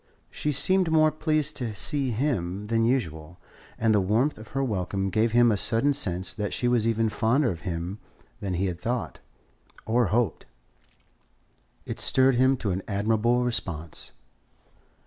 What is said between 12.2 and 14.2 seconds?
him to an admirable response.